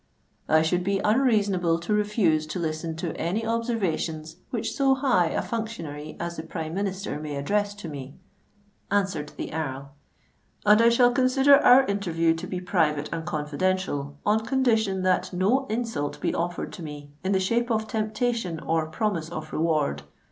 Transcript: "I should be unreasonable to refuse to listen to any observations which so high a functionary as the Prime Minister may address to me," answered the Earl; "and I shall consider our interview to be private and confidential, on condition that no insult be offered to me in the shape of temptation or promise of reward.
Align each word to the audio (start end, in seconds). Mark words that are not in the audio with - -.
"I 0.49 0.63
should 0.63 0.83
be 0.83 0.97
unreasonable 1.03 1.77
to 1.81 1.93
refuse 1.93 2.47
to 2.47 2.57
listen 2.57 2.95
to 2.95 3.15
any 3.17 3.45
observations 3.45 4.37
which 4.49 4.73
so 4.75 4.95
high 4.95 5.27
a 5.27 5.43
functionary 5.43 6.17
as 6.19 6.37
the 6.37 6.41
Prime 6.41 6.73
Minister 6.73 7.19
may 7.19 7.35
address 7.35 7.75
to 7.75 7.87
me," 7.87 8.15
answered 8.89 9.31
the 9.37 9.53
Earl; 9.53 9.91
"and 10.65 10.81
I 10.81 10.89
shall 10.89 11.11
consider 11.11 11.55
our 11.57 11.85
interview 11.85 12.33
to 12.33 12.47
be 12.47 12.59
private 12.59 13.11
and 13.13 13.27
confidential, 13.27 14.17
on 14.25 14.39
condition 14.43 15.03
that 15.03 15.31
no 15.33 15.67
insult 15.67 16.19
be 16.19 16.33
offered 16.33 16.73
to 16.73 16.81
me 16.81 17.11
in 17.23 17.31
the 17.31 17.39
shape 17.39 17.69
of 17.69 17.87
temptation 17.87 18.59
or 18.59 18.87
promise 18.87 19.29
of 19.29 19.53
reward. 19.53 20.01